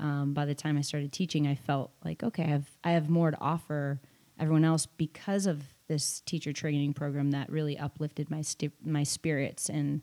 [0.00, 3.10] um, by the time I started teaching, I felt like, okay, I have I have
[3.10, 4.00] more to offer
[4.38, 8.42] everyone else because of this teacher training program that really uplifted my
[8.82, 10.00] my spirits and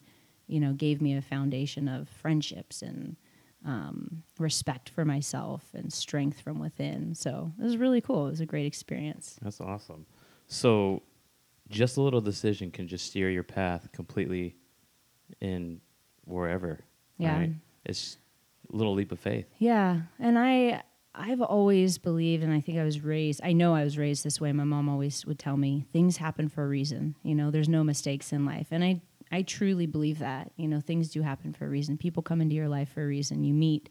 [0.52, 3.16] you know gave me a foundation of friendships and
[3.66, 7.14] um, respect for myself and strength from within.
[7.14, 8.28] So it was really cool.
[8.28, 9.38] It was a great experience.
[9.42, 10.06] That's awesome.
[10.48, 11.04] So,
[11.70, 14.58] just a little decision can just steer your path completely
[15.40, 15.80] in
[16.26, 16.84] wherever.
[17.18, 17.38] Yeah.
[17.38, 17.54] right?
[17.86, 18.18] It's
[18.72, 19.46] a little leap of faith.
[19.58, 20.84] Yeah, and I
[21.14, 23.42] I've always believed, and I think I was raised.
[23.44, 24.52] I know I was raised this way.
[24.52, 27.16] My mom always would tell me things happen for a reason.
[27.24, 30.52] You know, there's no mistakes in life, and I I truly believe that.
[30.58, 31.98] You know, things do happen for a reason.
[31.98, 33.44] People come into your life for a reason.
[33.44, 33.90] You meet,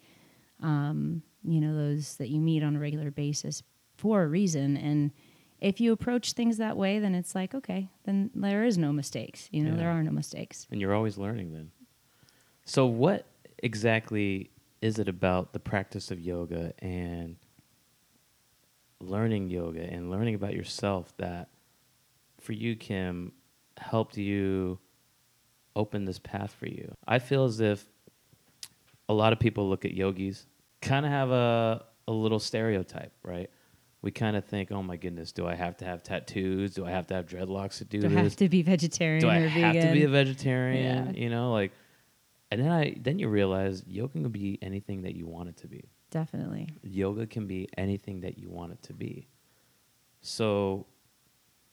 [0.63, 3.63] um, you know, those that you meet on a regular basis
[3.97, 5.11] for a reason, and
[5.61, 9.49] if you approach things that way, then it's like okay, then there is no mistakes.
[9.53, 9.77] You know, Yeah.
[9.77, 10.67] there are no mistakes.
[10.71, 11.71] And you're always learning then.
[12.65, 13.27] So, what
[13.63, 14.51] exactly
[14.81, 17.37] is it about the practice of yoga and
[19.01, 21.49] learning yoga and learning about yourself that
[22.39, 23.33] for you, Kim,
[23.79, 24.79] helped you
[25.77, 26.95] open this path for you?
[27.07, 27.85] I feel as if
[29.09, 30.47] a lot of people look at yogis,
[30.81, 33.51] kind of have a, a little stereotype, right?
[34.03, 36.75] We kind of think, oh my goodness, do I have to have tattoos?
[36.75, 39.29] Do I have to have dreadlocks to do Do I have to be vegetarian do
[39.29, 39.89] I have vegan?
[39.89, 41.15] to be a vegetarian?
[41.15, 41.21] Yeah.
[41.21, 41.73] You know, like,
[42.51, 45.69] and then I then you realize yoga can be anything that you want it to
[45.69, 45.85] be.
[46.11, 46.69] Definitely.
[46.83, 49.29] Yoga can be anything that you want it to be.
[50.23, 50.87] So,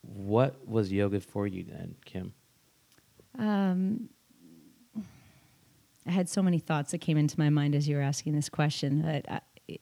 [0.01, 2.33] what was yoga for you then, Kim?
[3.37, 4.09] Um,
[6.05, 8.49] I had so many thoughts that came into my mind as you were asking this
[8.49, 9.01] question.
[9.01, 9.81] But I, it,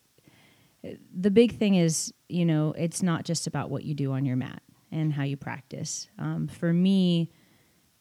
[1.14, 4.36] the big thing is, you know, it's not just about what you do on your
[4.36, 6.08] mat and how you practice.
[6.18, 7.32] Um, for me,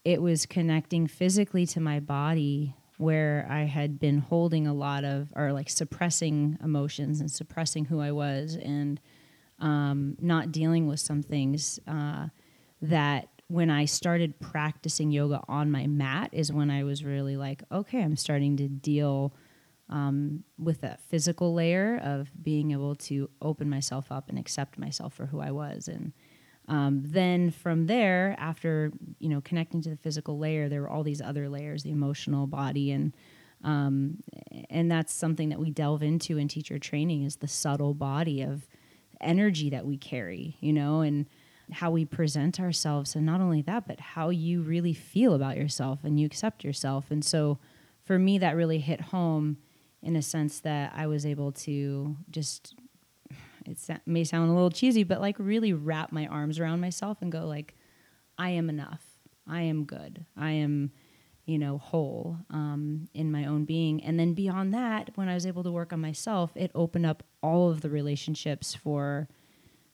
[0.05, 5.33] it was connecting physically to my body where I had been holding a lot of,
[5.35, 9.01] or like suppressing emotions and suppressing who I was and
[9.59, 12.29] um, not dealing with some things uh,
[12.83, 17.63] that when I started practicing yoga on my mat is when I was really like,
[17.71, 19.33] okay, I'm starting to deal
[19.89, 25.15] um, with that physical layer of being able to open myself up and accept myself
[25.15, 25.87] for who I was.
[25.87, 26.13] And
[26.67, 28.91] um, then from there, after
[29.21, 32.47] you know connecting to the physical layer, there were all these other layers, the emotional
[32.47, 33.13] body, and
[33.63, 34.23] Um,
[34.69, 38.67] and that's something that we delve into in teacher training is the subtle body of
[39.21, 41.27] energy that we carry, you know, and
[41.73, 43.15] how we present ourselves.
[43.15, 47.11] And not only that, but how you really feel about yourself and you accept yourself.
[47.11, 47.59] And so
[48.03, 49.59] for me, that really hit home
[50.03, 52.75] in a sense that I was able to just,
[53.65, 57.33] it may sound a little cheesy, but like really wrap my arms around myself and
[57.33, 57.75] go like,
[58.37, 59.05] I am enough.
[59.49, 60.27] I am good.
[60.37, 60.91] I am
[61.47, 64.03] you know, whole um, in my own being.
[64.03, 67.23] And then beyond that, when I was able to work on myself, it opened up
[67.43, 69.29] all of the relationships for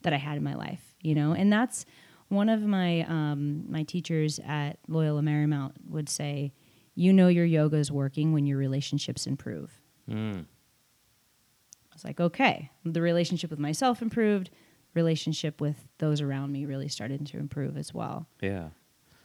[0.03, 1.33] that I had in my life, you know.
[1.33, 1.85] And that's
[2.29, 6.53] one of my um, my teachers at Loyola Marymount would say,
[6.95, 10.45] "You know your yoga is working when your relationships improve." Mm.
[10.45, 14.51] I was like, okay, the relationship with myself improved.
[14.95, 18.27] Relationship with those around me really started to improve as well.
[18.41, 18.71] Yeah.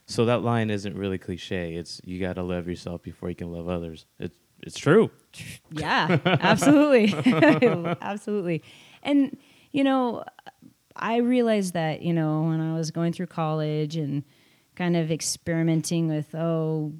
[0.06, 1.74] So that line isn't really cliche.
[1.74, 4.06] It's you got to love yourself before you can love others.
[4.20, 5.12] It's it's true.
[5.72, 7.14] Yeah, absolutely,
[8.02, 8.64] absolutely.
[9.04, 9.38] And
[9.72, 10.24] you know,
[10.96, 14.24] I realized that you know when I was going through college and
[14.76, 16.94] kind of experimenting with oh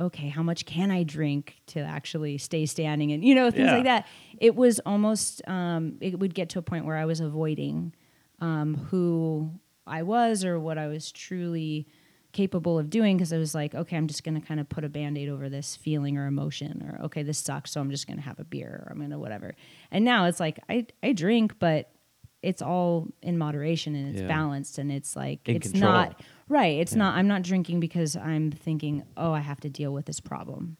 [0.00, 3.74] okay how much can i drink to actually stay standing and you know things yeah.
[3.74, 4.06] like that
[4.38, 7.92] it was almost um, it would get to a point where i was avoiding
[8.40, 9.50] um, who
[9.88, 11.86] i was or what i was truly
[12.32, 14.84] capable of doing because I was like, okay, I'm just going to kind of put
[14.84, 18.06] a band aid over this feeling or emotion, or okay, this sucks, so I'm just
[18.06, 19.54] going to have a beer or I'm going to whatever.
[19.90, 21.90] And now it's like, I, I drink, but
[22.42, 24.28] it's all in moderation and it's yeah.
[24.28, 25.92] balanced and it's like, in it's control.
[25.92, 26.78] not, right.
[26.78, 26.98] It's yeah.
[26.98, 30.76] not, I'm not drinking because I'm thinking, oh, I have to deal with this problem.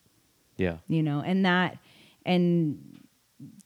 [0.56, 0.78] Yeah.
[0.86, 1.78] You know, and that,
[2.24, 3.00] and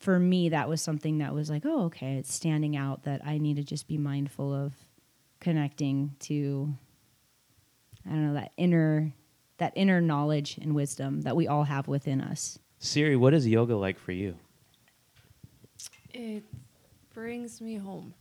[0.01, 3.39] for me, that was something that was like, oh, okay, it's standing out that I
[3.39, 4.75] need to just be mindful of
[5.41, 6.73] connecting to
[8.07, 9.13] I don't know that inner
[9.59, 12.59] that inner knowledge and wisdom that we all have within us.
[12.79, 14.37] Siri, what is yoga like for you?
[16.11, 16.45] It
[17.15, 18.15] brings me home.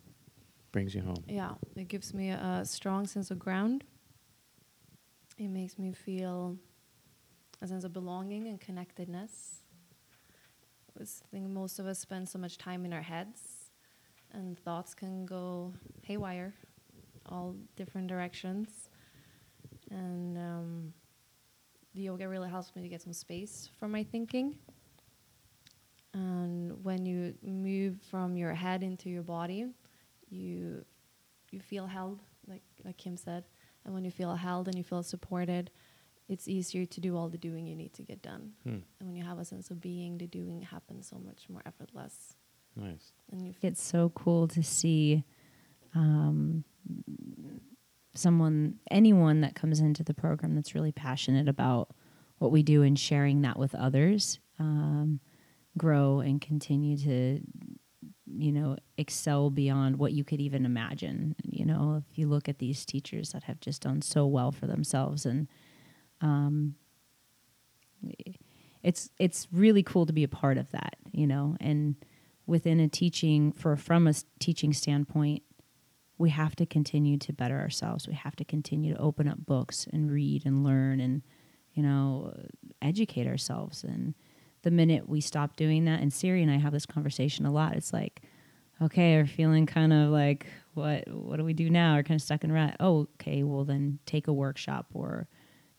[0.71, 1.23] Brings you home.
[1.27, 3.83] Yeah, it gives me a strong sense of ground.
[5.37, 6.57] It makes me feel
[7.61, 9.57] a sense of belonging and connectedness.
[10.99, 13.71] I think most of us spend so much time in our heads,
[14.33, 15.73] and thoughts can go
[16.03, 16.53] haywire,
[17.25, 18.89] all different directions
[19.91, 20.93] and um,
[21.93, 24.57] the yoga really helps me to get some space for my thinking.
[26.13, 29.67] And when you move from your head into your body,
[30.29, 30.83] you
[31.51, 33.45] you feel held, like like Kim said.
[33.85, 35.71] And when you feel held and you feel supported,
[36.29, 38.51] it's easier to do all the doing you need to get done.
[38.63, 38.79] Hmm.
[38.99, 42.35] And when you have a sense of being, the doing happens so much more effortless.
[42.75, 43.11] Nice.
[43.31, 45.23] And you it's so cool to see
[45.93, 46.63] um,
[48.13, 51.89] someone, anyone that comes into the program that's really passionate about
[52.37, 55.19] what we do and sharing that with others, um,
[55.77, 57.41] grow and continue to,
[58.25, 61.35] you know, excel beyond what you could even imagine.
[61.43, 64.67] You know, if you look at these teachers that have just done so well for
[64.67, 65.47] themselves and,
[66.21, 66.75] um,
[68.83, 71.95] it's it's really cool to be a part of that, you know, and
[72.47, 75.43] within a teaching for from a teaching standpoint,
[76.17, 78.07] we have to continue to better ourselves.
[78.07, 81.21] We have to continue to open up books and read and learn and,
[81.73, 82.33] you know,
[82.81, 83.83] educate ourselves.
[83.83, 84.13] And
[84.63, 87.75] the minute we stop doing that, and Siri and I have this conversation a lot,
[87.75, 88.21] it's like,
[88.81, 91.95] okay, we're feeling kind of like, what what do we do now?
[91.95, 92.75] We're kind of stuck in rut.
[92.79, 95.27] Oh, okay, well then take a workshop or,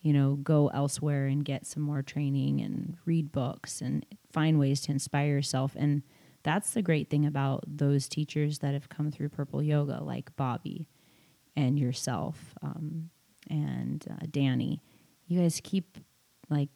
[0.01, 4.81] you know, go elsewhere and get some more training and read books and find ways
[4.83, 5.75] to inspire yourself.
[5.77, 6.03] And
[6.42, 10.88] that's the great thing about those teachers that have come through Purple Yoga, like Bobby
[11.57, 13.11] and yourself um,
[13.49, 14.83] and uh, Danny.
[15.27, 15.99] You guys keep
[16.51, 16.68] like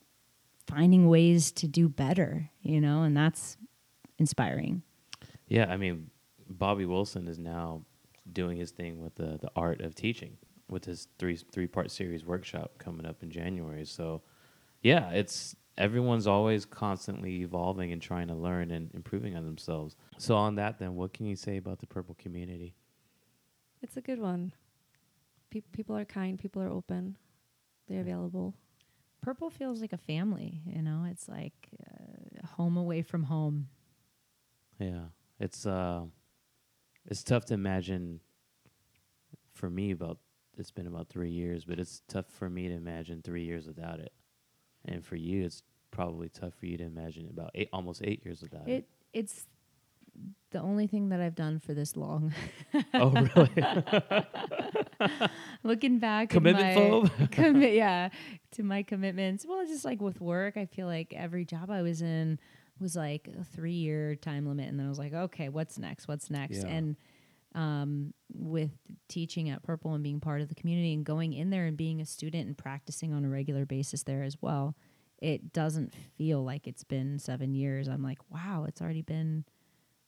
[0.66, 3.56] finding ways to do better, you know, and that's
[4.18, 4.82] inspiring.
[5.48, 6.10] Yeah, I mean,
[6.48, 7.82] Bobby Wilson is now
[8.32, 10.36] doing his thing with the the art of teaching
[10.68, 13.84] with his three three part series workshop coming up in January.
[13.84, 14.22] So,
[14.82, 19.94] yeah, it's everyone's always constantly evolving and trying to learn and improving on themselves.
[20.18, 22.74] So on that, then, what can you say about the purple community?
[23.82, 24.52] It's a good one.
[25.50, 26.38] Pe- people are kind.
[26.38, 27.16] People are open.
[27.88, 28.54] They're available.
[29.26, 30.62] Purple feels like a family.
[30.64, 33.66] You know, it's like uh, home away from home.
[34.78, 35.06] Yeah,
[35.40, 36.02] it's uh,
[37.06, 38.20] it's tough to imagine.
[39.52, 40.18] For me, about
[40.56, 43.98] it's been about three years, but it's tough for me to imagine three years without
[43.98, 44.12] it.
[44.84, 48.42] And for you, it's probably tough for you to imagine about eight, almost eight years
[48.42, 48.70] without it.
[48.70, 48.88] it.
[49.12, 49.46] It's
[50.50, 52.32] the only thing that I've done for this long.
[52.94, 53.50] oh, really?
[55.62, 57.30] Looking back, Commitment my, phobe?
[57.30, 58.08] commit, yeah,
[58.52, 59.44] to my commitments.
[59.46, 62.38] Well, just like with work, I feel like every job I was in
[62.80, 66.08] was like a three year time limit, and then I was like, okay, what's next?
[66.08, 66.58] What's next?
[66.58, 66.68] Yeah.
[66.68, 66.96] And
[67.54, 68.70] um, with
[69.08, 72.00] teaching at Purple and being part of the community and going in there and being
[72.00, 74.76] a student and practicing on a regular basis there as well,
[75.18, 77.88] it doesn't feel like it's been seven years.
[77.88, 79.44] I'm like, wow, it's already been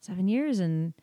[0.00, 0.94] seven years, and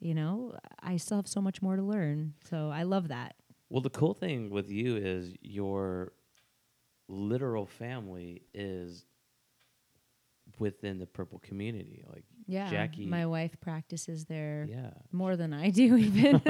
[0.00, 2.34] you know, I still have so much more to learn.
[2.48, 3.34] So I love that.
[3.68, 6.12] Well, the cool thing with you is your
[7.08, 9.04] literal family is
[10.58, 12.04] within the purple community.
[12.08, 13.04] Like, Yeah, Jackie.
[13.06, 14.90] my wife practices there yeah.
[15.12, 15.96] more than I do.
[16.08, 16.40] Even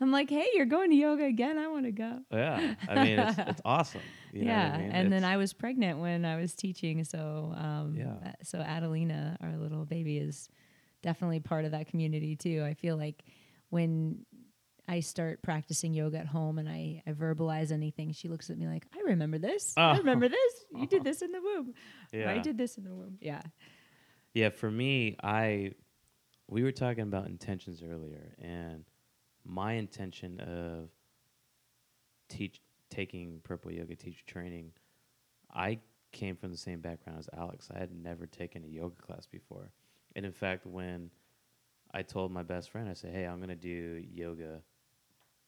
[0.00, 1.56] I'm like, hey, you're going to yoga again?
[1.56, 2.18] I want to go.
[2.32, 2.74] Yeah.
[2.88, 4.00] I mean, it's, it's awesome.
[4.32, 4.90] You yeah, I mean?
[4.90, 8.14] and then I was pregnant when I was teaching, so um, Yeah.
[8.24, 10.48] uh, so Adelina, our little baby, is
[11.02, 12.64] definitely part of that community too.
[12.66, 13.22] I feel like
[13.70, 14.26] when
[14.88, 18.66] I start practicing yoga at home and I, I verbalize anything, she looks at me
[18.68, 19.74] like, I remember this.
[19.76, 19.98] I Oh.
[19.98, 20.64] remember this.
[20.74, 21.74] You did this in the womb.
[22.14, 23.18] Or I did this in the womb.
[23.20, 23.42] Yeah.
[24.36, 25.72] Yeah, for me, I
[26.46, 28.84] we were talking about intentions earlier, and
[29.46, 30.90] my intention of
[32.28, 32.60] teach
[32.90, 34.72] taking purple yoga teacher training,
[35.54, 35.78] I
[36.12, 37.70] came from the same background as Alex.
[37.74, 39.70] I had never taken a yoga class before,
[40.16, 41.10] and in fact, when
[41.94, 44.62] I told my best friend, I said, "Hey, I'm gonna do yoga,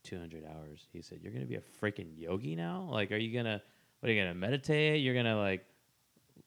[0.03, 2.89] 200 hours." He said, "You're gonna be a freaking yogi now?
[2.91, 3.63] Like, are you gonna
[4.01, 5.03] what are you gonna meditate?
[5.03, 5.67] You're gonna like."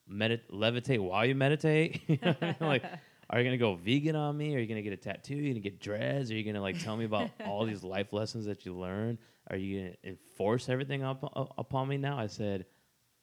[0.09, 2.01] Medit levitate while you meditate?
[2.07, 2.55] You know I mean?
[2.61, 2.83] like,
[3.29, 4.55] are you gonna go vegan on me?
[4.55, 5.35] Are you gonna get a tattoo?
[5.35, 6.31] Are you gonna get dreads?
[6.31, 9.17] Are you gonna like tell me about all these life lessons that you learned?
[9.49, 12.17] Are you gonna enforce everything up, up upon me now?
[12.17, 12.65] I said,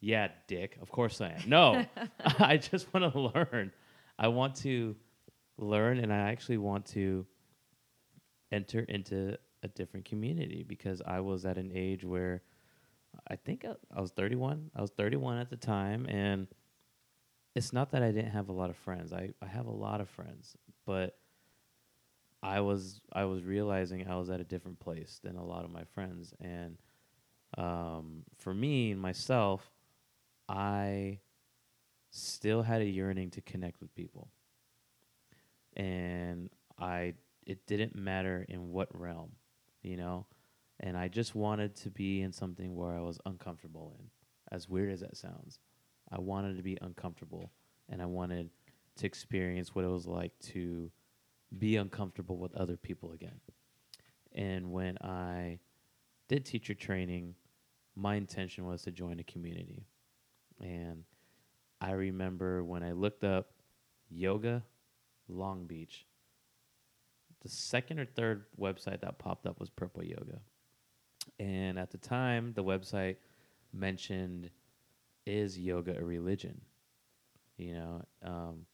[0.01, 0.79] yeah, dick.
[0.81, 1.43] Of course I am.
[1.47, 1.85] No,
[2.39, 3.73] I just want to learn.
[4.19, 4.97] I want to
[5.59, 7.27] learn, and I actually want to
[8.53, 12.43] enter into a different community because I was at an age where
[13.29, 14.71] I think I, I was 31.
[14.75, 16.47] I was 31 at the time, and
[17.59, 19.13] it's not that I didn't have a lot of friends.
[19.13, 20.57] I, I have a lot of friends,
[20.87, 21.19] but
[22.41, 25.73] I was I was realizing I was at a different place than a lot of
[25.73, 26.79] my friends, and
[27.59, 29.73] um, for me myself,
[30.49, 31.19] I
[32.11, 34.29] still had a yearning to connect with people,
[35.77, 39.33] and I it didn't matter in what realm,
[39.83, 40.27] you know,
[40.79, 44.11] and I just wanted to be in something where I was uncomfortable in,
[44.53, 45.59] as weird as that sounds.
[46.11, 47.53] I wanted to be uncomfortable
[47.89, 48.51] and I wanted
[48.97, 50.91] to experience what it was like to
[51.57, 53.41] be uncomfortable with other people again.
[54.33, 55.59] And when I
[56.29, 57.35] did teacher training,
[57.97, 59.87] my intention was to join a community.
[60.61, 61.05] And
[61.81, 63.51] I remember when I looked up
[64.11, 64.63] yoga
[65.29, 66.07] Long Beach,
[67.43, 70.41] the second or third website that popped up was Purple Yoga.
[71.39, 73.17] And at the time, the website
[73.73, 74.51] mentioned
[75.29, 76.61] is yoga a religion?
[77.57, 78.67] You know, um,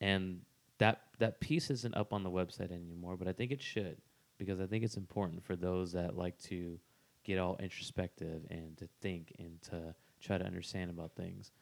[0.00, 0.40] and
[0.78, 3.98] that that piece isn't up on the website anymore, but I think it should
[4.38, 6.78] because I think it's important for those that like to
[7.24, 11.52] get all introspective and to think and to try to understand about things.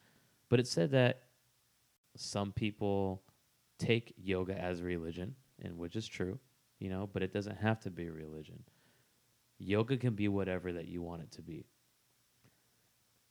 [0.49, 1.23] But it said that
[2.17, 3.23] some people
[3.79, 6.39] take yoga as religion, and which is true,
[6.79, 8.63] you know, but it doesn't have to be a religion.
[9.59, 11.67] Yoga can be whatever that you want it to be.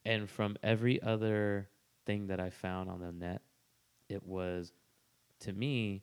[0.04, 1.68] And from every other
[2.06, 3.42] thing that I found on the net,
[4.08, 4.72] it was,
[5.40, 6.02] to me,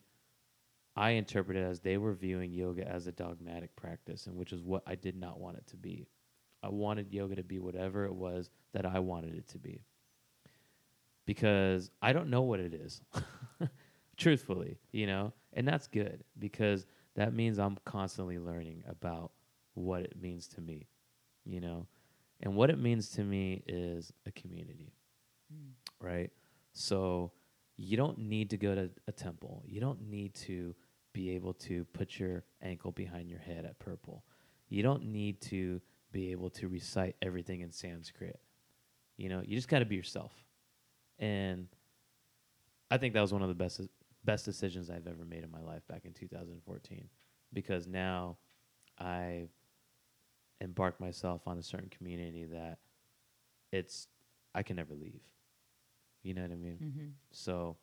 [0.95, 4.83] I interpreted as they were viewing yoga as a dogmatic practice, and which is what
[4.87, 6.07] I did not want it to be.
[6.63, 9.83] I wanted yoga to be whatever it was that I wanted it to be.
[11.25, 13.01] Because I don't know what it is,
[14.17, 16.85] truthfully, you know, and that's good because
[17.15, 19.31] that means I'm constantly learning about
[19.73, 20.87] what it means to me,
[21.43, 21.87] you know.
[22.41, 24.93] And what it means to me is a community,
[25.51, 25.71] hmm.
[26.05, 26.31] right?
[26.73, 27.31] So
[27.77, 29.63] you don't need to go to a temple.
[29.65, 30.75] You don't need to
[31.13, 34.23] be able to put your ankle behind your head at purple.
[34.67, 35.81] You don't need to
[36.11, 38.39] be able to recite everything in Sanskrit.
[39.17, 40.31] You know, you just got to be yourself.
[41.19, 41.67] And
[42.91, 43.81] I think that was one of the best
[44.25, 47.07] best decisions I've ever made in my life back in 2014
[47.53, 48.37] because now
[48.97, 49.49] I've
[50.61, 52.79] embarked myself on a certain community that
[53.71, 54.07] it's
[54.53, 55.21] I can never leave.
[56.23, 56.79] You know what I mean?
[56.81, 57.07] Mm-hmm.
[57.31, 57.77] So,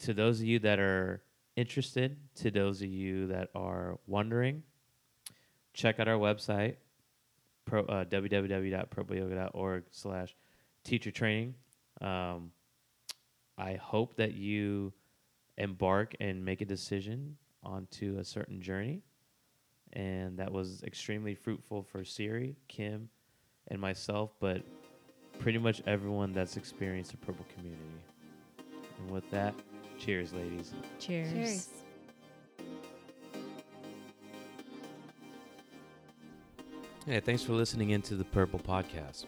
[0.00, 1.22] to those of you that are
[1.54, 4.62] interested, to those of you that are wondering,
[5.74, 6.76] check out our website,
[7.64, 10.34] pro, uh, www.purpleyoga.org slash
[10.82, 11.54] teacher training.
[12.00, 12.50] Um,
[13.58, 14.92] I hope that you
[15.56, 19.02] embark and make a decision onto a certain journey.
[19.96, 23.08] And that was extremely fruitful for Siri, Kim,
[23.68, 24.60] and myself, but
[25.38, 27.82] pretty much everyone that's experienced the purple community.
[28.98, 29.54] And with that,
[29.98, 30.74] cheers, ladies.
[30.98, 31.32] Cheers.
[31.32, 31.68] Cheers.
[37.06, 39.24] Hey, thanks for listening into the Purple Podcast.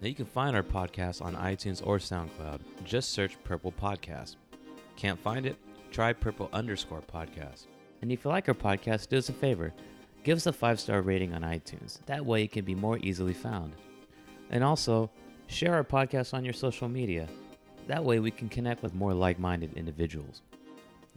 [0.00, 2.60] Now you can find our podcast on iTunes or SoundCloud.
[2.84, 4.36] Just search Purple Podcast.
[4.94, 5.56] Can't find it?
[5.90, 7.66] Try Purple underscore podcast.
[8.02, 9.72] And if you like our podcast, do us a favor.
[10.22, 12.04] Give us a five star rating on iTunes.
[12.06, 13.72] That way it can be more easily found.
[14.50, 15.10] And also,
[15.46, 17.28] share our podcast on your social media.
[17.86, 20.42] That way we can connect with more like minded individuals.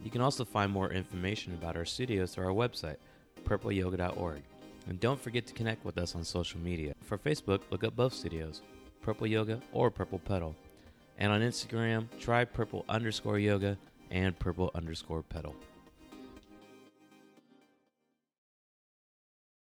[0.02, 2.96] You can also find more information about our studios through our website,
[3.44, 4.42] purpleyoga.org.
[4.88, 6.94] And don't forget to connect with us on social media.
[7.02, 8.60] For Facebook, look up both studios,
[9.02, 10.54] Purple Yoga or Purple Pedal.
[11.18, 13.78] And on Instagram, try purple underscore yoga
[14.10, 15.54] and purple underscore pedal.